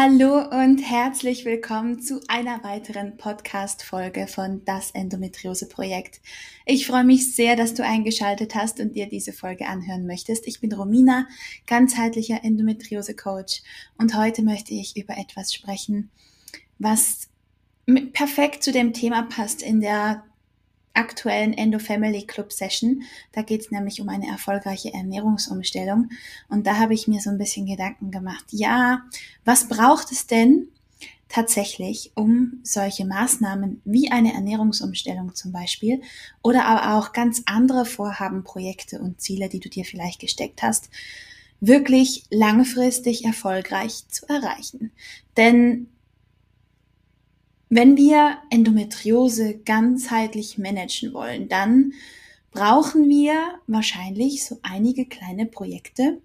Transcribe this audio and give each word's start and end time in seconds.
Hallo 0.00 0.48
und 0.62 0.78
herzlich 0.78 1.44
willkommen 1.44 2.00
zu 2.00 2.20
einer 2.28 2.62
weiteren 2.62 3.16
Podcast-Folge 3.16 4.28
von 4.28 4.64
Das 4.64 4.92
Endometriose-Projekt. 4.92 6.20
Ich 6.66 6.86
freue 6.86 7.02
mich 7.02 7.34
sehr, 7.34 7.56
dass 7.56 7.74
du 7.74 7.84
eingeschaltet 7.84 8.54
hast 8.54 8.78
und 8.78 8.94
dir 8.94 9.08
diese 9.08 9.32
Folge 9.32 9.66
anhören 9.66 10.06
möchtest. 10.06 10.46
Ich 10.46 10.60
bin 10.60 10.72
Romina, 10.72 11.26
ganzheitlicher 11.66 12.44
Endometriose-Coach 12.44 13.62
und 13.98 14.16
heute 14.16 14.42
möchte 14.42 14.72
ich 14.72 14.96
über 14.96 15.18
etwas 15.18 15.52
sprechen, 15.52 16.10
was 16.78 17.28
perfekt 18.12 18.62
zu 18.62 18.70
dem 18.70 18.92
Thema 18.92 19.22
passt 19.22 19.62
in 19.62 19.80
der 19.80 20.22
aktuellen 20.98 21.54
Endo 21.54 21.78
Family 21.78 22.26
Club 22.26 22.52
Session. 22.52 23.02
Da 23.32 23.42
geht 23.42 23.62
es 23.62 23.70
nämlich 23.70 24.00
um 24.00 24.08
eine 24.08 24.26
erfolgreiche 24.26 24.92
Ernährungsumstellung. 24.92 26.10
Und 26.48 26.66
da 26.66 26.76
habe 26.76 26.94
ich 26.94 27.08
mir 27.08 27.20
so 27.20 27.30
ein 27.30 27.38
bisschen 27.38 27.66
Gedanken 27.66 28.10
gemacht. 28.10 28.44
Ja, 28.50 29.02
was 29.44 29.68
braucht 29.68 30.12
es 30.12 30.26
denn 30.26 30.68
tatsächlich, 31.28 32.12
um 32.14 32.60
solche 32.62 33.04
Maßnahmen 33.04 33.82
wie 33.84 34.10
eine 34.10 34.32
Ernährungsumstellung 34.32 35.34
zum 35.34 35.52
Beispiel 35.52 36.00
oder 36.42 36.64
aber 36.64 36.98
auch 36.98 37.12
ganz 37.12 37.42
andere 37.46 37.84
Vorhaben, 37.84 38.44
Projekte 38.44 38.98
und 38.98 39.20
Ziele, 39.20 39.48
die 39.48 39.60
du 39.60 39.68
dir 39.68 39.84
vielleicht 39.84 40.20
gesteckt 40.20 40.62
hast, 40.62 40.88
wirklich 41.60 42.24
langfristig 42.30 43.24
erfolgreich 43.24 44.08
zu 44.08 44.26
erreichen. 44.26 44.92
Denn 45.36 45.88
wenn 47.68 47.96
wir 47.96 48.38
Endometriose 48.50 49.58
ganzheitlich 49.58 50.58
managen 50.58 51.12
wollen, 51.12 51.48
dann 51.48 51.92
brauchen 52.50 53.08
wir 53.08 53.60
wahrscheinlich 53.66 54.44
so 54.44 54.58
einige 54.62 55.06
kleine 55.06 55.46
Projekte, 55.46 56.20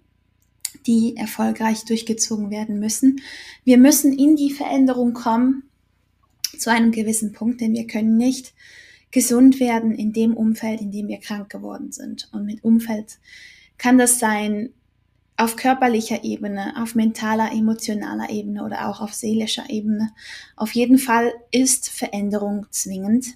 die 0.86 1.16
erfolgreich 1.16 1.84
durchgezogen 1.84 2.50
werden 2.50 2.80
müssen. 2.80 3.20
Wir 3.64 3.78
müssen 3.78 4.12
in 4.12 4.36
die 4.36 4.50
Veränderung 4.50 5.12
kommen 5.12 5.64
zu 6.58 6.70
einem 6.70 6.92
gewissen 6.92 7.32
Punkt, 7.32 7.60
denn 7.60 7.74
wir 7.74 7.86
können 7.86 8.16
nicht 8.16 8.54
gesund 9.10 9.60
werden 9.60 9.92
in 9.92 10.12
dem 10.12 10.36
Umfeld, 10.36 10.80
in 10.80 10.90
dem 10.90 11.08
wir 11.08 11.18
krank 11.18 11.50
geworden 11.50 11.92
sind. 11.92 12.28
Und 12.32 12.46
mit 12.46 12.64
Umfeld 12.64 13.18
kann 13.78 13.98
das 13.98 14.18
sein 14.18 14.70
auf 15.36 15.56
körperlicher 15.56 16.22
Ebene, 16.22 16.74
auf 16.80 16.94
mentaler, 16.94 17.52
emotionaler 17.52 18.30
Ebene 18.30 18.64
oder 18.64 18.88
auch 18.88 19.00
auf 19.00 19.14
seelischer 19.14 19.68
Ebene. 19.68 20.12
Auf 20.56 20.72
jeden 20.72 20.98
Fall 20.98 21.32
ist 21.50 21.88
Veränderung 21.88 22.66
zwingend. 22.70 23.26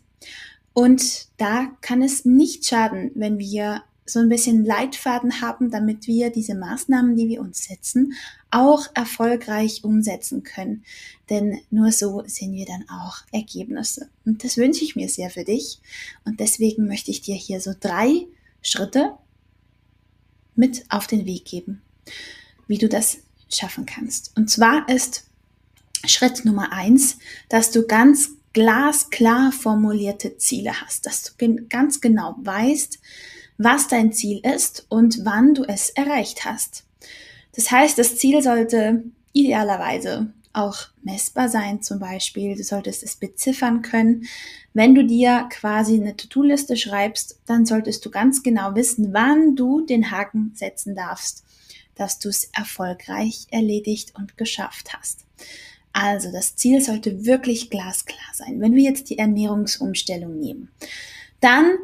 Und 0.72 1.26
da 1.38 1.72
kann 1.80 2.02
es 2.02 2.24
nicht 2.24 2.66
schaden, 2.66 3.10
wenn 3.14 3.38
wir 3.38 3.82
so 4.06 4.20
ein 4.20 4.28
bisschen 4.28 4.64
Leitfaden 4.64 5.40
haben, 5.42 5.70
damit 5.70 6.06
wir 6.06 6.30
diese 6.30 6.54
Maßnahmen, 6.54 7.16
die 7.16 7.28
wir 7.28 7.40
uns 7.40 7.64
setzen, 7.64 8.14
auch 8.50 8.86
erfolgreich 8.94 9.84
umsetzen 9.84 10.44
können. 10.44 10.84
Denn 11.28 11.60
nur 11.70 11.92
so 11.92 12.22
sehen 12.26 12.52
wir 12.52 12.64
dann 12.64 12.88
auch 12.88 13.18
Ergebnisse. 13.32 14.08
Und 14.24 14.44
das 14.44 14.56
wünsche 14.56 14.84
ich 14.84 14.96
mir 14.96 15.08
sehr 15.08 15.30
für 15.30 15.44
dich. 15.44 15.80
Und 16.24 16.40
deswegen 16.40 16.86
möchte 16.86 17.10
ich 17.10 17.20
dir 17.20 17.34
hier 17.34 17.60
so 17.60 17.72
drei 17.78 18.26
Schritte 18.62 19.14
mit 20.54 20.84
auf 20.88 21.06
den 21.06 21.26
Weg 21.26 21.44
geben 21.44 21.82
wie 22.66 22.78
du 22.78 22.88
das 22.88 23.18
schaffen 23.50 23.86
kannst. 23.86 24.36
Und 24.36 24.50
zwar 24.50 24.88
ist 24.88 25.24
Schritt 26.06 26.44
Nummer 26.44 26.72
eins, 26.72 27.18
dass 27.48 27.70
du 27.70 27.86
ganz 27.86 28.30
glasklar 28.52 29.52
formulierte 29.52 30.36
Ziele 30.38 30.80
hast, 30.80 31.06
dass 31.06 31.22
du 31.22 31.66
ganz 31.68 32.00
genau 32.00 32.36
weißt, 32.38 32.98
was 33.58 33.88
dein 33.88 34.12
Ziel 34.12 34.40
ist 34.44 34.86
und 34.88 35.24
wann 35.24 35.54
du 35.54 35.64
es 35.64 35.90
erreicht 35.90 36.44
hast. 36.44 36.84
Das 37.54 37.70
heißt, 37.70 37.98
das 37.98 38.16
Ziel 38.16 38.42
sollte 38.42 39.04
idealerweise 39.32 40.32
auch 40.52 40.76
messbar 41.02 41.48
sein, 41.48 41.82
zum 41.82 41.98
Beispiel. 41.98 42.56
Du 42.56 42.64
solltest 42.64 43.02
es 43.02 43.16
beziffern 43.16 43.82
können. 43.82 44.26
Wenn 44.74 44.94
du 44.94 45.04
dir 45.04 45.48
quasi 45.50 45.94
eine 45.94 46.16
To-Do-Liste 46.16 46.76
schreibst, 46.76 47.38
dann 47.46 47.66
solltest 47.66 48.04
du 48.04 48.10
ganz 48.10 48.42
genau 48.42 48.74
wissen, 48.74 49.12
wann 49.12 49.56
du 49.56 49.82
den 49.82 50.10
Haken 50.10 50.52
setzen 50.54 50.94
darfst 50.94 51.44
dass 51.98 52.18
du 52.18 52.28
es 52.28 52.44
erfolgreich 52.54 53.46
erledigt 53.50 54.14
und 54.16 54.36
geschafft 54.36 54.94
hast. 54.94 55.24
Also 55.92 56.30
das 56.30 56.56
Ziel 56.56 56.80
sollte 56.80 57.24
wirklich 57.24 57.70
glasklar 57.70 58.32
sein. 58.32 58.60
Wenn 58.60 58.74
wir 58.74 58.84
jetzt 58.84 59.10
die 59.10 59.18
Ernährungsumstellung 59.18 60.38
nehmen, 60.38 60.70
dann 61.40 61.76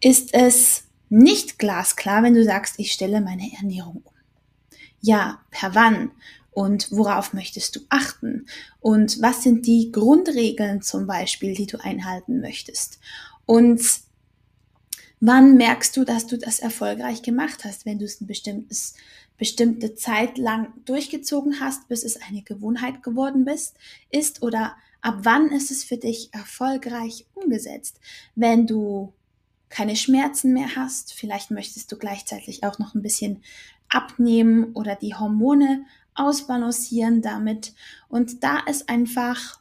ist 0.00 0.34
es 0.34 0.84
nicht 1.08 1.58
glasklar, 1.58 2.22
wenn 2.22 2.34
du 2.34 2.44
sagst, 2.44 2.74
ich 2.78 2.92
stelle 2.92 3.20
meine 3.20 3.52
Ernährung 3.56 4.02
um. 4.04 4.14
Ja, 5.00 5.40
per 5.50 5.74
wann? 5.74 6.10
Und 6.50 6.90
worauf 6.90 7.34
möchtest 7.34 7.76
du 7.76 7.80
achten? 7.90 8.46
Und 8.80 9.20
was 9.20 9.42
sind 9.42 9.66
die 9.66 9.92
Grundregeln 9.92 10.80
zum 10.82 11.06
Beispiel, 11.06 11.54
die 11.54 11.66
du 11.66 11.78
einhalten 11.78 12.40
möchtest? 12.40 12.98
Und 13.44 13.82
wann 15.20 15.56
merkst 15.56 15.96
du, 15.96 16.04
dass 16.04 16.26
du 16.26 16.38
das 16.38 16.58
erfolgreich 16.58 17.22
gemacht 17.22 17.64
hast, 17.64 17.86
wenn 17.86 17.98
du 17.98 18.04
es 18.04 18.20
ein 18.20 18.26
bestimmtes 18.26 18.94
bestimmte 19.38 19.94
Zeit 19.94 20.38
lang 20.38 20.72
durchgezogen 20.84 21.60
hast, 21.60 21.88
bis 21.88 22.04
es 22.04 22.20
eine 22.20 22.42
Gewohnheit 22.42 23.02
geworden 23.02 23.44
bist, 23.44 23.76
ist 24.10 24.42
oder 24.42 24.76
ab 25.02 25.18
wann 25.22 25.50
ist 25.50 25.70
es 25.70 25.84
für 25.84 25.98
dich 25.98 26.30
erfolgreich 26.32 27.26
umgesetzt? 27.34 28.00
Wenn 28.34 28.66
du 28.66 29.12
keine 29.68 29.96
Schmerzen 29.96 30.52
mehr 30.52 30.76
hast, 30.76 31.12
vielleicht 31.12 31.50
möchtest 31.50 31.90
du 31.92 31.96
gleichzeitig 31.96 32.64
auch 32.64 32.78
noch 32.78 32.94
ein 32.94 33.02
bisschen 33.02 33.42
abnehmen 33.88 34.72
oder 34.72 34.94
die 34.96 35.14
Hormone 35.14 35.84
ausbalancieren 36.14 37.22
damit. 37.22 37.74
Und 38.08 38.42
da 38.42 38.60
ist 38.60 38.88
einfach 38.88 39.60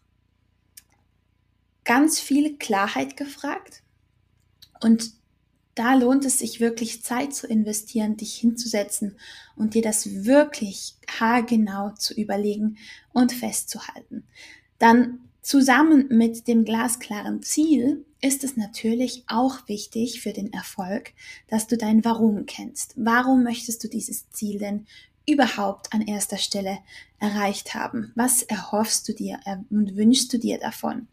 ganz 1.83 2.19
viel 2.19 2.57
Klarheit 2.57 3.17
gefragt. 3.17 3.83
Und 4.81 5.13
da 5.75 5.93
lohnt 5.93 6.25
es 6.25 6.39
sich 6.39 6.59
wirklich 6.59 7.03
Zeit 7.03 7.33
zu 7.33 7.47
investieren, 7.47 8.17
dich 8.17 8.35
hinzusetzen 8.35 9.17
und 9.55 9.73
dir 9.73 9.81
das 9.81 10.25
wirklich 10.25 10.95
haargenau 11.19 11.91
zu 11.91 12.13
überlegen 12.13 12.77
und 13.11 13.33
festzuhalten. 13.33 14.23
Dann 14.79 15.19
zusammen 15.41 16.07
mit 16.09 16.47
dem 16.47 16.63
glasklaren 16.65 17.43
Ziel 17.43 18.05
ist 18.21 18.43
es 18.43 18.57
natürlich 18.57 19.23
auch 19.27 19.67
wichtig 19.67 20.21
für 20.21 20.33
den 20.33 20.51
Erfolg, 20.51 21.11
dass 21.47 21.67
du 21.67 21.77
dein 21.77 22.03
Warum 22.03 22.45
kennst. 22.45 22.93
Warum 22.95 23.43
möchtest 23.43 23.83
du 23.83 23.89
dieses 23.89 24.29
Ziel 24.31 24.57
denn 24.57 24.87
überhaupt 25.27 25.93
an 25.93 26.01
erster 26.01 26.37
Stelle 26.37 26.79
erreicht 27.19 27.75
haben? 27.75 28.11
Was 28.15 28.43
erhoffst 28.43 29.07
du 29.07 29.13
dir 29.13 29.39
und 29.69 29.95
wünschst 29.95 30.31
du 30.33 30.39
dir 30.39 30.57
davon? 30.57 31.07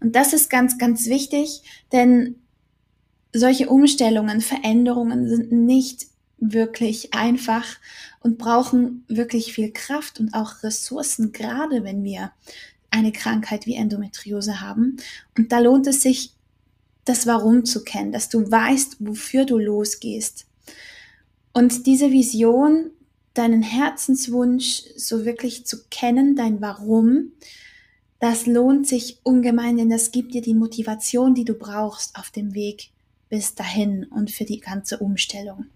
Und 0.00 0.16
das 0.16 0.32
ist 0.32 0.50
ganz, 0.50 0.78
ganz 0.78 1.06
wichtig, 1.06 1.62
denn 1.92 2.36
solche 3.32 3.68
Umstellungen, 3.68 4.40
Veränderungen 4.40 5.28
sind 5.28 5.52
nicht 5.52 6.06
wirklich 6.38 7.14
einfach 7.14 7.64
und 8.20 8.38
brauchen 8.38 9.04
wirklich 9.08 9.52
viel 9.52 9.72
Kraft 9.72 10.20
und 10.20 10.34
auch 10.34 10.62
Ressourcen, 10.62 11.32
gerade 11.32 11.84
wenn 11.84 12.04
wir 12.04 12.32
eine 12.90 13.12
Krankheit 13.12 13.66
wie 13.66 13.74
Endometriose 13.74 14.60
haben. 14.60 14.96
Und 15.36 15.52
da 15.52 15.58
lohnt 15.58 15.86
es 15.86 16.02
sich, 16.02 16.32
das 17.04 17.26
Warum 17.26 17.64
zu 17.64 17.84
kennen, 17.84 18.12
dass 18.12 18.28
du 18.28 18.50
weißt, 18.50 18.96
wofür 19.00 19.46
du 19.46 19.58
losgehst. 19.58 20.46
Und 21.54 21.86
diese 21.86 22.10
Vision, 22.12 22.90
deinen 23.32 23.62
Herzenswunsch 23.62 24.82
so 24.96 25.24
wirklich 25.24 25.64
zu 25.64 25.84
kennen, 25.90 26.36
dein 26.36 26.60
Warum, 26.60 27.32
das 28.20 28.46
lohnt 28.46 28.86
sich 28.86 29.20
ungemein, 29.22 29.76
denn 29.76 29.90
das 29.90 30.10
gibt 30.10 30.34
dir 30.34 30.42
die 30.42 30.54
Motivation, 30.54 31.34
die 31.34 31.44
du 31.44 31.54
brauchst 31.54 32.16
auf 32.16 32.30
dem 32.30 32.52
Weg 32.52 32.90
bis 33.28 33.54
dahin 33.54 34.04
und 34.04 34.30
für 34.30 34.44
die 34.44 34.60
ganze 34.60 34.98
Umstellung. 34.98 35.66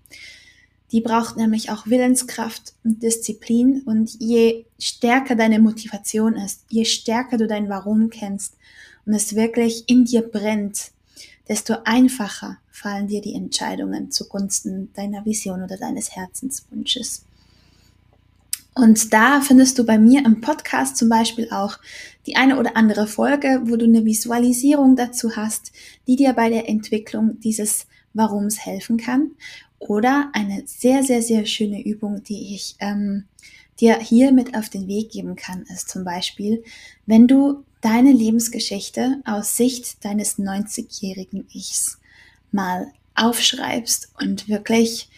Die 0.92 1.00
braucht 1.00 1.36
nämlich 1.36 1.70
auch 1.70 1.86
Willenskraft 1.86 2.74
und 2.84 3.02
Disziplin 3.02 3.82
und 3.86 4.14
je 4.20 4.66
stärker 4.78 5.34
deine 5.34 5.58
Motivation 5.58 6.34
ist, 6.34 6.64
je 6.68 6.84
stärker 6.84 7.38
du 7.38 7.46
dein 7.46 7.70
Warum 7.70 8.10
kennst 8.10 8.54
und 9.06 9.14
es 9.14 9.34
wirklich 9.34 9.84
in 9.88 10.04
dir 10.04 10.20
brennt, 10.20 10.90
desto 11.48 11.76
einfacher 11.84 12.58
fallen 12.70 13.08
dir 13.08 13.22
die 13.22 13.34
Entscheidungen 13.34 14.10
zugunsten 14.10 14.92
deiner 14.94 15.24
Vision 15.24 15.62
oder 15.62 15.76
deines 15.76 16.14
Herzenswunsches. 16.14 17.24
Und 18.74 19.12
da 19.12 19.40
findest 19.42 19.78
du 19.78 19.84
bei 19.84 19.98
mir 19.98 20.24
im 20.24 20.40
Podcast 20.40 20.96
zum 20.96 21.08
Beispiel 21.08 21.50
auch 21.50 21.78
die 22.26 22.36
eine 22.36 22.58
oder 22.58 22.76
andere 22.76 23.06
Folge, 23.06 23.60
wo 23.64 23.76
du 23.76 23.84
eine 23.84 24.04
Visualisierung 24.04 24.96
dazu 24.96 25.36
hast, 25.36 25.72
die 26.06 26.16
dir 26.16 26.32
bei 26.32 26.48
der 26.48 26.68
Entwicklung 26.68 27.38
dieses 27.40 27.86
Warums 28.14 28.64
helfen 28.64 28.96
kann. 28.96 29.32
Oder 29.78 30.30
eine 30.32 30.62
sehr, 30.64 31.02
sehr, 31.02 31.22
sehr 31.22 31.44
schöne 31.44 31.84
Übung, 31.84 32.22
die 32.22 32.54
ich 32.54 32.76
ähm, 32.78 33.24
dir 33.80 33.98
hier 33.98 34.32
mit 34.32 34.56
auf 34.56 34.68
den 34.68 34.86
Weg 34.88 35.10
geben 35.10 35.36
kann, 35.36 35.62
ist 35.62 35.88
zum 35.88 36.04
Beispiel, 36.04 36.62
wenn 37.04 37.26
du 37.26 37.64
deine 37.80 38.12
Lebensgeschichte 38.12 39.20
aus 39.24 39.56
Sicht 39.56 40.04
deines 40.04 40.38
90-jährigen 40.38 41.48
Ichs 41.52 41.98
mal 42.52 42.92
aufschreibst 43.14 44.12
und 44.20 44.48
wirklich 44.48 45.10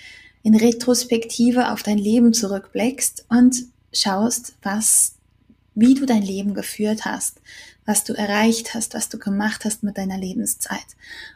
in 0.44 0.54
Retrospektive 0.54 1.72
auf 1.72 1.82
dein 1.82 1.98
Leben 1.98 2.32
zurückblickst 2.32 3.24
und 3.30 3.64
schaust, 3.92 4.54
was, 4.62 5.14
wie 5.74 5.94
du 5.94 6.04
dein 6.04 6.22
Leben 6.22 6.54
geführt 6.54 7.06
hast, 7.06 7.40
was 7.86 8.04
du 8.04 8.12
erreicht 8.12 8.74
hast, 8.74 8.94
was 8.94 9.08
du 9.08 9.18
gemacht 9.18 9.64
hast 9.64 9.82
mit 9.82 9.96
deiner 9.96 10.18
Lebenszeit. 10.18 10.84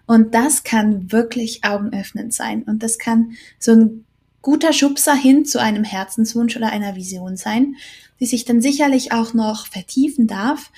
Und 0.06 0.34
das 0.34 0.62
kann 0.62 1.10
wirklich 1.10 1.64
augenöffnend 1.64 2.34
sein. 2.34 2.62
Und 2.62 2.82
das 2.82 2.99
kann 2.99 3.32
so 3.58 3.72
ein 3.72 4.05
guter 4.43 4.75
Schubser 4.75 5.14
hin 5.14 5.46
zu 5.46 5.58
einem 5.61 5.84
Herzenswunsch 5.84 6.56
oder 6.56 6.70
einer 6.70 6.94
Vision 6.94 7.38
sein, 7.38 7.76
die 8.20 8.26
sich 8.26 8.44
dann 8.44 8.61
sicherlich 8.61 9.11
auch 9.12 9.32
noch 9.32 9.66
vertiefen 9.66 10.26
darf. 10.26 10.70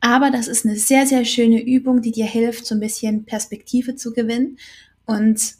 Aber 0.00 0.30
das 0.30 0.46
ist 0.46 0.66
eine 0.66 0.76
sehr, 0.76 1.06
sehr 1.06 1.24
schöne 1.24 1.62
Übung, 1.62 2.02
die 2.02 2.12
dir 2.12 2.26
hilft, 2.26 2.66
so 2.66 2.74
ein 2.74 2.80
bisschen 2.80 3.24
Perspektive 3.24 3.96
zu 3.96 4.12
gewinnen 4.12 4.58
und 5.06 5.56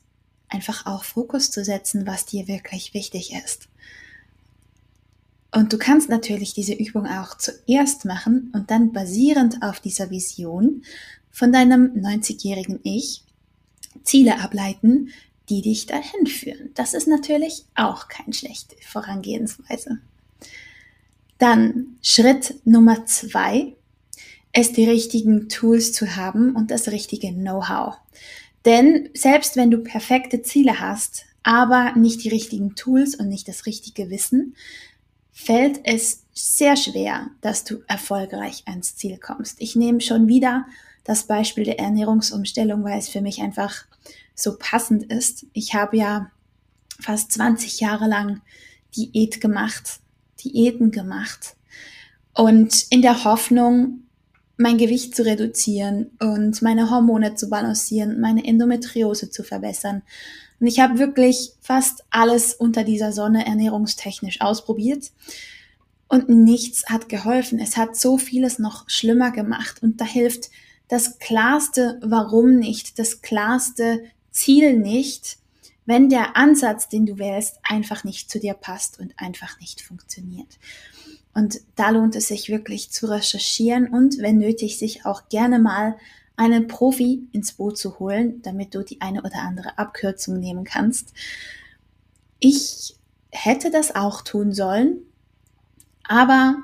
einfach 0.49 0.87
auch 0.87 1.05
Fokus 1.05 1.51
zu 1.51 1.65
setzen, 1.65 2.07
was 2.07 2.27
dir 2.27 2.49
wirklich 2.49 2.95
wichtig 2.95 3.35
ist. 3.35 3.69
Und 5.51 5.73
du 5.73 5.79
kannst 5.79 6.09
natürlich 6.09 6.53
diese 6.53 6.75
Übung 6.75 7.07
auch 7.07 7.37
zuerst 7.39 8.05
machen 8.05 8.51
und 8.55 8.71
dann 8.71 8.93
basierend 8.93 9.63
auf 9.63 9.81
dieser 9.81 10.11
Vision 10.11 10.83
von 11.31 11.53
deinem 11.53 11.95
90-jährigen 11.95 12.81
Ich 12.83 13.23
Ziele 14.03 14.41
ableiten, 14.41 15.11
die 15.49 15.63
dich 15.63 15.87
dahin 15.87 16.27
führen. 16.27 16.71
Das 16.75 16.95
ist 16.95 17.09
natürlich 17.09 17.65
auch 17.75 18.09
keine 18.09 18.35
schlechte 18.35 18.77
Vorangehensweise. 18.87 19.99
Dann 21.39 21.99
Schritt 22.03 22.55
Nummer 22.65 23.07
zwei 23.07 23.75
ist 24.55 24.77
die 24.77 24.89
richtigen 24.89 25.49
Tools 25.49 25.93
zu 25.93 26.17
haben 26.17 26.55
und 26.57 26.71
das 26.71 26.89
richtige 26.89 27.33
Know-how. 27.33 27.97
Denn 28.65 29.11
selbst 29.15 29.57
wenn 29.57 29.71
du 29.71 29.79
perfekte 29.79 30.43
Ziele 30.43 30.81
hast, 30.81 31.25
aber 31.43 31.93
nicht 31.97 32.25
die 32.25 32.29
richtigen 32.29 32.75
Tools 32.75 33.15
und 33.15 33.29
nicht 33.29 33.49
das 33.49 33.67
richtige 33.67 34.11
Wissen, 34.11 34.55
fällt 35.33 35.81
es 35.85 36.25
sehr 36.35 36.77
schwer, 36.77 37.31
dass 37.41 37.65
du 37.65 37.79
erfolgreich 37.87 38.65
ans 38.67 38.97
Ziel 38.97 39.19
kommst. 39.19 39.61
Ich 39.61 39.77
nehme 39.77 40.01
schon 40.01 40.27
wieder 40.29 40.67
das 41.05 41.25
Beispiel 41.25 41.65
der 41.65 41.79
Ernährungsumstellung, 41.79 42.85
weil 42.85 42.99
es 42.99 43.09
für 43.09 43.21
mich 43.21 43.41
einfach 43.41 43.87
so 44.35 44.57
passend 44.59 45.05
ist. 45.05 45.47
Ich 45.53 45.75
habe 45.75 45.97
ja 45.97 46.31
fast 47.01 47.33
20 47.33 47.81
Jahre 47.81 48.09
lang 48.09 48.43
Diät 48.97 49.41
gemacht, 49.41 50.01
Diäten 50.45 50.91
gemacht 50.91 51.57
und 52.35 52.87
in 52.91 53.03
der 53.03 53.25
Hoffnung, 53.25 54.05
mein 54.59 54.77
Gewicht 54.77 55.15
zu 55.15 55.25
reduzieren 55.25 56.11
und 56.19 56.61
meine 56.63 56.91
Hormone 56.91 57.37
zu 57.37 57.49
balancieren, 57.49 58.21
meine 58.21 58.45
Endometriose 58.45 59.31
zu 59.31 59.45
verbessern. 59.45 60.03
Und 60.61 60.67
ich 60.67 60.81
habe 60.81 60.99
wirklich 60.99 61.53
fast 61.61 62.05
alles 62.11 62.55
unter 62.55 62.83
dieser 62.83 63.13
Sonne 63.13 63.47
ernährungstechnisch 63.47 64.41
ausprobiert 64.41 65.13
und 66.09 66.29
nichts 66.29 66.87
hat 66.91 67.09
geholfen. 67.09 67.61
Es 67.61 67.77
hat 67.77 67.97
so 67.97 68.19
vieles 68.19 68.59
noch 68.59 68.91
schlimmer 68.91 69.31
gemacht 69.31 69.81
und 69.83 70.01
da 70.01 70.05
hilft 70.05 70.51
das 70.89 71.21
klarste 71.21 72.01
Warum 72.03 72.57
nicht, 72.57 72.99
das 72.99 73.23
klarste 73.23 74.03
Ziel 74.33 74.77
nicht, 74.77 75.39
wenn 75.87 76.09
der 76.09 76.37
Ansatz, 76.37 76.89
den 76.89 77.07
du 77.07 77.19
wählst, 77.19 77.61
einfach 77.63 78.03
nicht 78.03 78.31
zu 78.31 78.41
dir 78.41 78.55
passt 78.55 78.99
und 78.99 79.15
einfach 79.17 79.61
nicht 79.61 79.83
funktioniert. 79.83 80.59
Und 81.35 81.61
da 81.77 81.91
lohnt 81.91 82.17
es 82.17 82.29
sich 82.29 82.49
wirklich 82.49 82.91
zu 82.91 83.07
recherchieren 83.07 83.89
und 83.89 84.19
wenn 84.19 84.39
nötig, 84.39 84.79
sich 84.79 85.05
auch 85.05 85.29
gerne 85.29 85.59
mal 85.59 85.97
einen 86.37 86.69
Profi 86.69 87.29
ins 87.33 87.53
Boot 87.53 87.79
zu 87.79 87.99
holen, 87.99 88.43
damit 88.43 88.75
du 88.75 88.83
die 88.83 89.01
eine 89.01 89.23
oder 89.23 89.41
andere 89.41 89.77
Abkürzung 89.77 90.39
nehmen 90.39 90.65
kannst. 90.65 91.13
Ich 92.39 92.97
hätte 93.31 93.71
das 93.71 93.95
auch 93.95 94.23
tun 94.23 94.53
sollen, 94.53 94.99
aber 96.05 96.57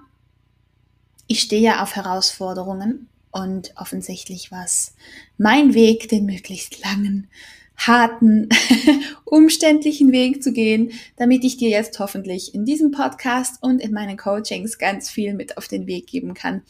ich 1.26 1.40
stehe 1.40 1.62
ja 1.62 1.82
auf 1.82 1.96
Herausforderungen 1.96 3.08
und 3.32 3.72
offensichtlich 3.76 4.52
war 4.52 4.64
es 4.64 4.94
mein 5.38 5.74
Weg, 5.74 6.08
den 6.08 6.24
möglichst 6.24 6.82
langen 6.84 7.28
harten, 7.76 8.48
umständlichen 9.24 10.12
Weg 10.12 10.42
zu 10.42 10.52
gehen, 10.52 10.92
damit 11.16 11.44
ich 11.44 11.56
dir 11.56 11.68
jetzt 11.68 11.98
hoffentlich 11.98 12.54
in 12.54 12.64
diesem 12.64 12.90
Podcast 12.90 13.62
und 13.62 13.80
in 13.80 13.92
meinen 13.92 14.16
Coachings 14.16 14.78
ganz 14.78 15.10
viel 15.10 15.34
mit 15.34 15.56
auf 15.56 15.68
den 15.68 15.86
Weg 15.86 16.06
geben 16.06 16.34
kann. 16.34 16.62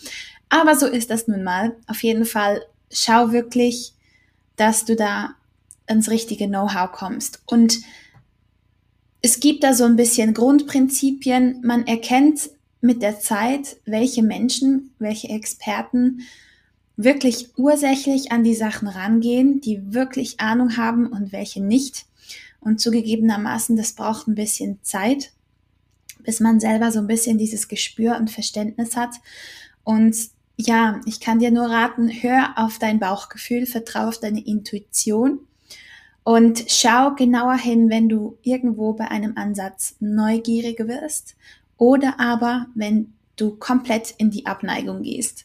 Aber 0.48 0.76
so 0.76 0.86
ist 0.86 1.10
das 1.10 1.28
nun 1.28 1.42
mal. 1.42 1.76
Auf 1.86 2.02
jeden 2.02 2.24
Fall 2.24 2.62
schau 2.90 3.32
wirklich, 3.32 3.94
dass 4.56 4.84
du 4.84 4.96
da 4.96 5.34
ins 5.86 6.10
richtige 6.10 6.46
Know-how 6.46 6.90
kommst. 6.92 7.42
Und 7.46 7.80
es 9.20 9.40
gibt 9.40 9.64
da 9.64 9.74
so 9.74 9.84
ein 9.84 9.96
bisschen 9.96 10.34
Grundprinzipien. 10.34 11.60
Man 11.64 11.86
erkennt 11.86 12.50
mit 12.80 13.02
der 13.02 13.18
Zeit, 13.20 13.78
welche 13.86 14.22
Menschen, 14.22 14.94
welche 14.98 15.28
Experten 15.28 16.20
wirklich 16.96 17.50
ursächlich 17.56 18.32
an 18.32 18.44
die 18.44 18.54
Sachen 18.54 18.88
rangehen, 18.88 19.60
die 19.60 19.94
wirklich 19.94 20.40
Ahnung 20.40 20.76
haben 20.76 21.06
und 21.06 21.32
welche 21.32 21.62
nicht. 21.62 22.06
Und 22.60 22.80
zugegebenermaßen, 22.80 23.76
das 23.76 23.92
braucht 23.92 24.28
ein 24.28 24.34
bisschen 24.34 24.78
Zeit, 24.82 25.32
bis 26.22 26.40
man 26.40 26.60
selber 26.60 26.90
so 26.92 27.00
ein 27.00 27.06
bisschen 27.06 27.36
dieses 27.36 27.68
Gespür 27.68 28.16
und 28.16 28.30
Verständnis 28.30 28.96
hat. 28.96 29.16
Und 29.82 30.16
ja, 30.56 31.00
ich 31.04 31.20
kann 31.20 31.40
dir 31.40 31.50
nur 31.50 31.66
raten, 31.66 32.08
hör 32.08 32.54
auf 32.56 32.78
dein 32.78 33.00
Bauchgefühl, 33.00 33.66
vertraue 33.66 34.08
auf 34.08 34.20
deine 34.20 34.44
Intuition 34.46 35.40
und 36.22 36.64
schau 36.68 37.14
genauer 37.14 37.56
hin, 37.56 37.90
wenn 37.90 38.08
du 38.08 38.38
irgendwo 38.42 38.94
bei 38.94 39.10
einem 39.10 39.36
Ansatz 39.36 39.96
neugierig 40.00 40.78
wirst 40.86 41.36
oder 41.76 42.18
aber 42.18 42.66
wenn 42.74 43.12
du 43.36 43.56
komplett 43.56 44.14
in 44.16 44.30
die 44.30 44.46
Abneigung 44.46 45.02
gehst 45.02 45.44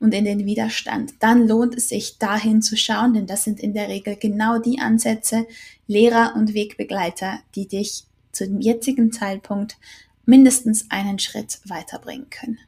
und 0.00 0.14
in 0.14 0.24
den 0.24 0.46
Widerstand, 0.46 1.14
dann 1.20 1.46
lohnt 1.48 1.74
es 1.76 1.88
sich 1.88 2.18
dahin 2.18 2.62
zu 2.62 2.76
schauen, 2.76 3.14
denn 3.14 3.26
das 3.26 3.44
sind 3.44 3.60
in 3.60 3.74
der 3.74 3.88
Regel 3.88 4.16
genau 4.16 4.58
die 4.58 4.78
Ansätze, 4.78 5.46
Lehrer 5.86 6.34
und 6.36 6.54
Wegbegleiter, 6.54 7.40
die 7.54 7.66
dich 7.66 8.04
zu 8.32 8.46
dem 8.46 8.60
jetzigen 8.60 9.12
Zeitpunkt 9.12 9.76
mindestens 10.24 10.90
einen 10.90 11.18
Schritt 11.18 11.60
weiterbringen 11.64 12.30
können. 12.30 12.58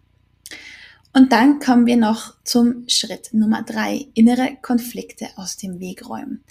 Und 1.12 1.32
dann 1.32 1.58
kommen 1.58 1.86
wir 1.86 1.96
noch 1.96 2.34
zum 2.44 2.84
Schritt 2.88 3.30
Nummer 3.32 3.62
drei, 3.62 4.06
innere 4.14 4.56
Konflikte 4.62 5.26
aus 5.34 5.56
dem 5.56 5.80
Weg 5.80 6.08
räumen. 6.08 6.44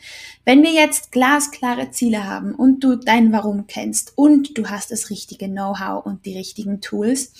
Wenn 0.43 0.63
wir 0.63 0.73
jetzt 0.73 1.13
glasklare 1.13 1.91
Ziele 1.91 2.25
haben 2.25 2.53
und 2.53 2.83
du 2.83 2.97
dein 2.97 3.31
Warum 3.31 3.67
kennst 3.67 4.17
und 4.17 4.57
du 4.57 4.69
hast 4.69 4.91
das 4.91 5.09
richtige 5.09 5.47
Know-how 5.47 6.05
und 6.05 6.25
die 6.25 6.37
richtigen 6.37 6.81
Tools, 6.81 7.33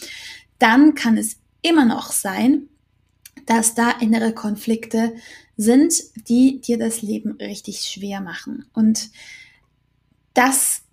dann 0.60 0.96
kann 0.96 1.18
es 1.18 1.38
immer 1.62 1.84
noch 1.84 2.14
sein, 2.14 2.70
dass 3.50 3.74
da 3.74 3.90
innere 3.90 4.32
Konflikte 4.32 5.16
sind, 5.58 5.96
die 6.30 6.62
dir 6.62 6.78
das 6.78 7.02
Leben 7.02 7.32
richtig 7.32 7.82
schwer 7.82 8.22
machen. 8.22 8.66
Und 8.74 9.10
das 10.36 10.84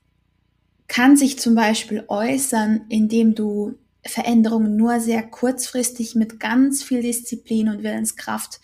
kann 0.88 1.18
sich 1.18 1.38
zum 1.38 1.54
Beispiel 1.54 2.04
äußern, 2.08 2.86
indem 2.88 3.34
du 3.34 3.74
Veränderungen 4.06 4.74
nur 4.74 5.00
sehr 5.00 5.22
kurzfristig 5.22 6.14
mit 6.14 6.40
ganz 6.40 6.82
viel 6.82 7.02
Disziplin 7.02 7.68
und 7.68 7.82
Willenskraft 7.82 8.60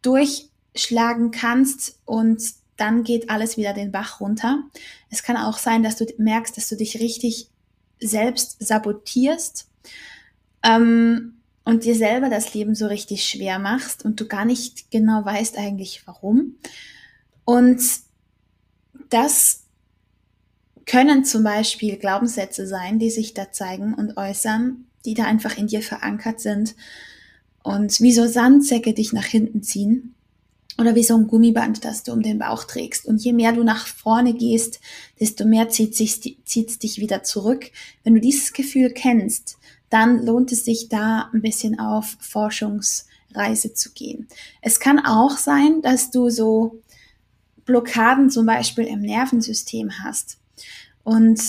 durchschlagen 0.00 1.30
kannst 1.30 2.00
und 2.06 2.42
dann 2.78 3.04
geht 3.04 3.28
alles 3.28 3.58
wieder 3.58 3.74
den 3.74 3.92
Bach 3.92 4.20
runter. 4.20 4.62
Es 5.10 5.22
kann 5.22 5.36
auch 5.36 5.58
sein, 5.58 5.82
dass 5.82 5.96
du 5.96 6.06
merkst, 6.16 6.56
dass 6.56 6.70
du 6.70 6.76
dich 6.76 7.00
richtig 7.00 7.50
selbst 8.00 8.56
sabotierst. 8.60 9.68
Ähm, 10.62 11.34
und 11.64 11.84
dir 11.84 11.94
selber 11.94 12.28
das 12.28 12.52
Leben 12.54 12.74
so 12.74 12.86
richtig 12.86 13.24
schwer 13.24 13.58
machst 13.58 14.04
und 14.04 14.20
du 14.20 14.26
gar 14.26 14.44
nicht 14.44 14.90
genau 14.90 15.24
weißt 15.24 15.56
eigentlich 15.56 16.02
warum. 16.06 16.56
Und 17.44 17.82
das 19.10 19.62
können 20.86 21.24
zum 21.24 21.42
Beispiel 21.42 21.96
Glaubenssätze 21.96 22.66
sein, 22.66 22.98
die 22.98 23.10
sich 23.10 23.32
da 23.32 23.50
zeigen 23.50 23.94
und 23.94 24.16
äußern, 24.16 24.86
die 25.04 25.14
da 25.14 25.24
einfach 25.24 25.56
in 25.56 25.66
dir 25.66 25.82
verankert 25.82 26.40
sind 26.40 26.74
und 27.62 28.00
wie 28.00 28.12
so 28.12 28.26
Sandsäcke 28.26 28.92
dich 28.92 29.12
nach 29.14 29.24
hinten 29.24 29.62
ziehen. 29.62 30.14
oder 30.78 30.94
wie 30.94 31.04
so 31.04 31.16
ein 31.16 31.28
Gummiband, 31.28 31.84
das 31.84 32.02
du 32.02 32.12
um 32.12 32.22
den 32.22 32.38
Bauch 32.38 32.64
trägst. 32.64 33.06
Und 33.06 33.22
je 33.22 33.32
mehr 33.32 33.52
du 33.52 33.62
nach 33.62 33.86
vorne 33.86 34.34
gehst, 34.34 34.80
desto 35.20 35.44
mehr 35.44 35.68
zieht 35.68 36.00
es 36.00 36.78
dich 36.78 36.98
wieder 36.98 37.22
zurück. 37.22 37.70
Wenn 38.02 38.14
du 38.14 38.20
dieses 38.20 38.52
Gefühl 38.52 38.90
kennst, 38.90 39.56
dann 39.94 40.26
lohnt 40.26 40.50
es 40.50 40.64
sich 40.64 40.88
da 40.88 41.30
ein 41.32 41.40
bisschen 41.40 41.78
auf 41.78 42.16
Forschungsreise 42.18 43.74
zu 43.74 43.92
gehen. 43.92 44.26
Es 44.60 44.80
kann 44.80 44.98
auch 44.98 45.38
sein, 45.38 45.82
dass 45.82 46.10
du 46.10 46.30
so 46.30 46.82
Blockaden 47.64 48.28
zum 48.28 48.44
Beispiel 48.44 48.86
im 48.86 49.02
Nervensystem 49.02 50.02
hast. 50.02 50.38
Und 51.04 51.40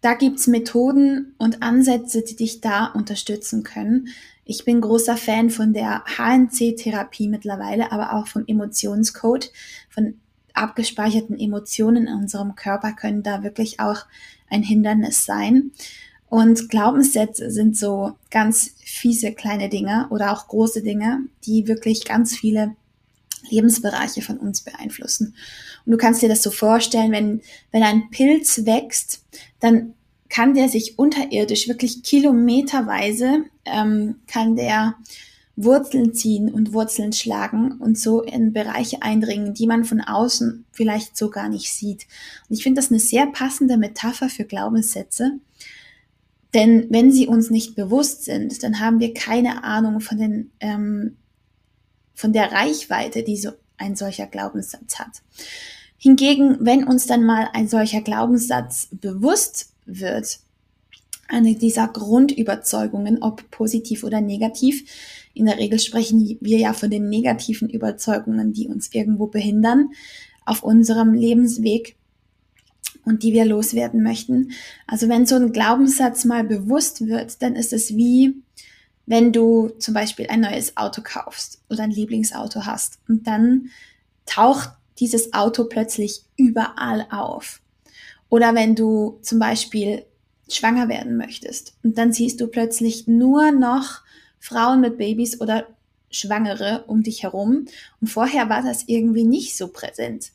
da 0.00 0.14
gibt's 0.14 0.46
Methoden 0.46 1.34
und 1.36 1.62
Ansätze, 1.62 2.22
die 2.22 2.34
dich 2.34 2.62
da 2.62 2.86
unterstützen 2.86 3.62
können. 3.62 4.08
Ich 4.46 4.64
bin 4.64 4.80
großer 4.80 5.18
Fan 5.18 5.50
von 5.50 5.74
der 5.74 6.02
HNC-Therapie 6.16 7.28
mittlerweile, 7.28 7.92
aber 7.92 8.14
auch 8.14 8.26
vom 8.26 8.44
Emotionscode, 8.46 9.52
von 9.90 10.18
abgespeicherten 10.54 11.38
Emotionen 11.38 12.06
in 12.06 12.14
unserem 12.14 12.54
Körper 12.56 12.92
können 12.92 13.22
da 13.22 13.42
wirklich 13.42 13.80
auch 13.80 14.06
ein 14.48 14.62
Hindernis 14.62 15.26
sein. 15.26 15.72
Und 16.32 16.70
Glaubenssätze 16.70 17.50
sind 17.50 17.76
so 17.76 18.12
ganz 18.30 18.70
fiese 18.82 19.32
kleine 19.32 19.68
Dinge 19.68 20.06
oder 20.08 20.32
auch 20.32 20.48
große 20.48 20.82
Dinge, 20.82 21.26
die 21.44 21.68
wirklich 21.68 22.06
ganz 22.06 22.34
viele 22.34 22.74
Lebensbereiche 23.50 24.22
von 24.22 24.38
uns 24.38 24.62
beeinflussen. 24.62 25.34
Und 25.84 25.92
du 25.92 25.98
kannst 25.98 26.22
dir 26.22 26.30
das 26.30 26.42
so 26.42 26.50
vorstellen, 26.50 27.12
wenn, 27.12 27.42
wenn 27.70 27.82
ein 27.82 28.08
Pilz 28.08 28.64
wächst, 28.64 29.26
dann 29.60 29.92
kann 30.30 30.54
der 30.54 30.70
sich 30.70 30.98
unterirdisch 30.98 31.68
wirklich 31.68 32.02
kilometerweise, 32.02 33.44
ähm, 33.66 34.14
kann 34.26 34.56
der 34.56 34.94
Wurzeln 35.56 36.14
ziehen 36.14 36.50
und 36.50 36.72
Wurzeln 36.72 37.12
schlagen 37.12 37.72
und 37.72 37.98
so 37.98 38.22
in 38.22 38.54
Bereiche 38.54 39.02
eindringen, 39.02 39.52
die 39.52 39.66
man 39.66 39.84
von 39.84 40.00
außen 40.00 40.64
vielleicht 40.72 41.14
so 41.14 41.28
gar 41.28 41.50
nicht 41.50 41.70
sieht. 41.70 42.06
Und 42.48 42.56
ich 42.56 42.62
finde 42.62 42.80
das 42.80 42.90
eine 42.90 43.00
sehr 43.00 43.26
passende 43.26 43.76
Metapher 43.76 44.30
für 44.30 44.46
Glaubenssätze. 44.46 45.32
Denn 46.54 46.86
wenn 46.90 47.10
sie 47.10 47.26
uns 47.26 47.50
nicht 47.50 47.74
bewusst 47.74 48.24
sind, 48.24 48.62
dann 48.62 48.80
haben 48.80 49.00
wir 49.00 49.14
keine 49.14 49.64
Ahnung 49.64 50.00
von 50.00 50.18
den 50.18 50.50
ähm, 50.60 51.16
von 52.14 52.32
der 52.32 52.52
Reichweite, 52.52 53.22
die 53.22 53.36
so 53.36 53.52
ein 53.78 53.96
solcher 53.96 54.26
Glaubenssatz 54.26 54.98
hat. 54.98 55.22
Hingegen, 55.96 56.58
wenn 56.60 56.84
uns 56.84 57.06
dann 57.06 57.24
mal 57.24 57.48
ein 57.52 57.68
solcher 57.68 58.00
Glaubenssatz 58.00 58.88
bewusst 58.92 59.72
wird, 59.86 60.40
eine 61.28 61.54
dieser 61.54 61.88
Grundüberzeugungen, 61.88 63.22
ob 63.22 63.50
positiv 63.50 64.04
oder 64.04 64.20
negativ, 64.20 64.84
in 65.34 65.46
der 65.46 65.58
Regel 65.58 65.78
sprechen 65.78 66.36
wir 66.40 66.58
ja 66.58 66.74
von 66.74 66.90
den 66.90 67.08
negativen 67.08 67.70
Überzeugungen, 67.70 68.52
die 68.52 68.68
uns 68.68 68.92
irgendwo 68.92 69.28
behindern 69.28 69.90
auf 70.44 70.62
unserem 70.62 71.14
Lebensweg 71.14 71.96
und 73.04 73.22
die 73.22 73.32
wir 73.32 73.44
loswerden 73.44 74.02
möchten. 74.02 74.52
Also 74.86 75.08
wenn 75.08 75.26
so 75.26 75.36
ein 75.36 75.52
Glaubenssatz 75.52 76.24
mal 76.24 76.44
bewusst 76.44 77.06
wird, 77.06 77.42
dann 77.42 77.56
ist 77.56 77.72
es 77.72 77.96
wie, 77.96 78.42
wenn 79.06 79.32
du 79.32 79.70
zum 79.78 79.94
Beispiel 79.94 80.26
ein 80.28 80.40
neues 80.40 80.76
Auto 80.76 81.02
kaufst 81.04 81.62
oder 81.68 81.82
ein 81.82 81.90
Lieblingsauto 81.90 82.64
hast 82.64 82.98
und 83.08 83.26
dann 83.26 83.70
taucht 84.26 84.70
dieses 84.98 85.32
Auto 85.32 85.64
plötzlich 85.64 86.22
überall 86.36 87.06
auf. 87.10 87.60
Oder 88.28 88.54
wenn 88.54 88.74
du 88.74 89.18
zum 89.22 89.38
Beispiel 89.38 90.04
schwanger 90.48 90.88
werden 90.88 91.16
möchtest 91.16 91.74
und 91.82 91.98
dann 91.98 92.12
siehst 92.12 92.40
du 92.40 92.46
plötzlich 92.46 93.06
nur 93.06 93.50
noch 93.50 94.02
Frauen 94.38 94.80
mit 94.80 94.98
Babys 94.98 95.40
oder 95.40 95.66
Schwangere 96.12 96.84
um 96.86 97.02
dich 97.02 97.24
herum 97.24 97.66
und 98.00 98.06
vorher 98.08 98.48
war 98.48 98.62
das 98.62 98.84
irgendwie 98.86 99.24
nicht 99.24 99.56
so 99.56 99.68
präsent. 99.68 100.30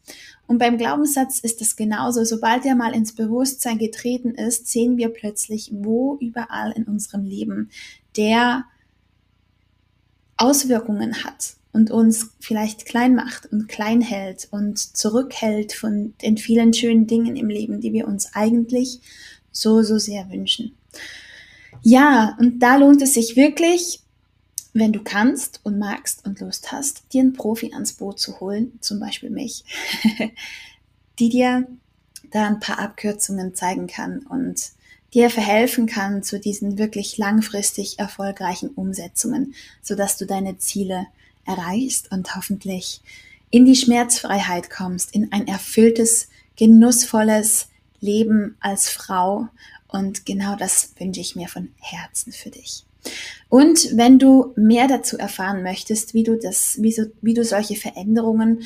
Und 0.48 0.60
beim 0.60 0.78
Glaubenssatz 0.78 1.40
ist 1.40 1.62
es 1.62 1.76
genauso. 1.76 2.24
Sobald 2.24 2.66
er 2.66 2.76
mal 2.76 2.96
ins 2.96 3.14
Bewusstsein 3.14 3.78
getreten 3.78 4.32
ist, 4.32 4.68
sehen 4.68 4.98
wir 4.98 5.10
plötzlich, 5.10 5.72
wo 5.74 6.18
überall 6.20 6.72
in 6.72 6.84
unserem 6.84 7.26
Leben 7.26 7.70
der 8.16 8.66
Auswirkungen 10.38 11.24
hat 11.24 11.56
und 11.74 11.92
uns 11.92 12.32
vielleicht 12.40 12.86
klein 12.86 13.14
macht 13.14 13.52
und 13.52 13.68
klein 13.68 14.02
hält 14.02 14.48
und 14.52 14.80
zurückhält 14.80 15.74
von 15.74 16.14
den 16.22 16.38
vielen 16.38 16.74
schönen 16.74 17.08
Dingen 17.08 17.36
im 17.36 17.50
Leben, 17.50 17.82
die 17.82 17.94
wir 17.94 18.08
uns 18.08 18.34
eigentlich 18.34 19.02
so, 19.52 19.82
so 19.82 19.98
sehr 19.98 20.30
wünschen. 20.32 20.76
Ja, 21.84 22.36
und 22.40 22.60
da 22.60 22.78
lohnt 22.78 23.02
es 23.02 23.14
sich 23.14 23.36
wirklich, 23.36 24.02
wenn 24.80 24.94
du 24.94 25.04
kannst 25.04 25.60
und 25.64 25.80
magst 25.80 26.26
und 26.26 26.40
Lust 26.40 26.72
hast, 26.72 27.04
dir 27.12 27.22
einen 27.22 27.34
Profi 27.34 27.74
ans 27.74 27.94
Boot 27.94 28.20
zu 28.20 28.40
holen, 28.40 28.78
zum 28.82 29.00
Beispiel 29.00 29.30
mich, 29.30 29.64
die 31.20 31.30
dir 31.30 31.68
da 32.32 32.46
ein 32.46 32.60
paar 32.60 32.80
Abkürzungen 32.80 33.56
zeigen 33.56 33.88
kann 33.88 34.20
und 34.20 34.72
dir 35.14 35.30
verhelfen 35.30 35.88
kann 35.88 36.22
zu 36.22 36.40
diesen 36.40 36.78
wirklich 36.78 37.18
langfristig 37.18 37.98
erfolgreichen 37.98 38.70
Umsetzungen, 38.70 39.56
sodass 39.82 40.18
du 40.18 40.26
deine 40.26 40.58
Ziele 40.58 41.08
erreichst 41.46 42.12
und 42.12 42.36
hoffentlich 42.36 43.02
in 43.50 43.66
die 43.66 43.76
Schmerzfreiheit 43.76 44.70
kommst, 44.70 45.14
in 45.16 45.32
ein 45.32 45.48
erfülltes, 45.48 46.28
genussvolles 46.58 47.70
Leben 48.02 48.58
als 48.60 48.90
Frau. 48.90 49.48
Und 49.88 50.26
genau 50.26 50.56
das 50.56 50.92
wünsche 51.00 51.22
ich 51.22 51.36
mir 51.36 51.48
von 51.48 51.70
Herzen 51.80 52.34
für 52.34 52.50
dich. 52.50 52.87
Und 53.50 53.96
wenn 53.96 54.20
du 54.20 54.54
mehr 54.56 54.88
dazu 54.88 55.18
erfahren 55.18 55.64
möchtest, 55.64 56.14
wie 56.14 56.24
du 56.24 56.38
das, 56.38 56.78
wie, 56.82 56.92
so, 56.92 57.04
wie 57.22 57.34
du 57.34 57.44
solche 57.44 57.76
Veränderungen 57.76 58.64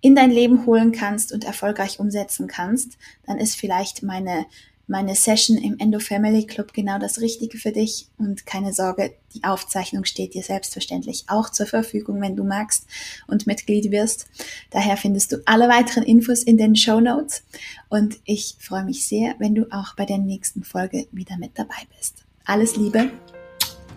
in 0.00 0.14
dein 0.14 0.30
Leben 0.30 0.66
holen 0.66 0.92
kannst 0.92 1.32
und 1.32 1.44
erfolgreich 1.44 2.00
umsetzen 2.00 2.46
kannst, 2.46 2.98
dann 3.26 3.38
ist 3.38 3.56
vielleicht 3.56 4.02
meine 4.02 4.46
meine 4.86 5.14
Session 5.14 5.56
im 5.56 5.78
Endo 5.78 5.98
Family 5.98 6.46
Club 6.46 6.72
genau 6.72 6.98
das 6.98 7.20
Richtige 7.20 7.56
für 7.58 7.72
dich. 7.72 8.08
Und 8.18 8.46
keine 8.46 8.72
Sorge, 8.72 9.14
die 9.34 9.42
Aufzeichnung 9.44 10.04
steht 10.04 10.34
dir 10.34 10.42
selbstverständlich 10.42 11.24
auch 11.28 11.50
zur 11.50 11.66
Verfügung, 11.66 12.20
wenn 12.20 12.36
du 12.36 12.44
magst 12.44 12.86
und 13.26 13.46
Mitglied 13.46 13.90
wirst. 13.90 14.26
Daher 14.70 14.96
findest 14.96 15.32
du 15.32 15.42
alle 15.46 15.68
weiteren 15.68 16.02
Infos 16.02 16.42
in 16.42 16.58
den 16.58 16.76
Show 16.76 17.00
Notes. 17.00 17.44
Und 17.88 18.18
ich 18.24 18.56
freue 18.60 18.84
mich 18.84 19.06
sehr, 19.06 19.34
wenn 19.38 19.54
du 19.54 19.66
auch 19.70 19.96
bei 19.96 20.04
der 20.04 20.18
nächsten 20.18 20.62
Folge 20.62 21.06
wieder 21.10 21.38
mit 21.38 21.52
dabei 21.58 21.86
bist. 21.96 22.24
Alles 22.44 22.76
Liebe 22.76 23.10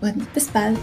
und 0.05 0.33
bis 0.33 0.47
bald. 0.47 0.77